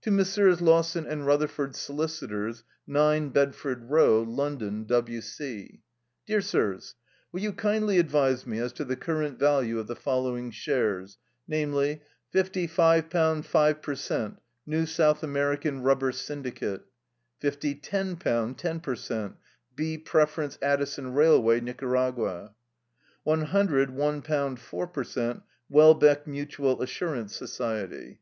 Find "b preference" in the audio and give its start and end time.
19.76-20.56